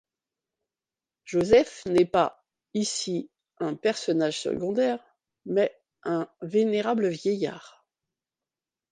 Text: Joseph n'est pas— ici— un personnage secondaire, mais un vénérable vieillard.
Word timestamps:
Joseph 1.25 1.83
n'est 1.85 2.07
pas— 2.07 2.43
ici— 2.73 3.29
un 3.59 3.75
personnage 3.75 4.41
secondaire, 4.41 4.97
mais 5.45 5.79
un 6.01 6.27
vénérable 6.41 7.07
vieillard. 7.07 7.85